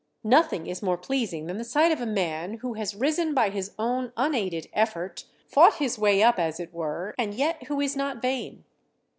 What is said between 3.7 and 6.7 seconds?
own unaided effort, fought his way up, as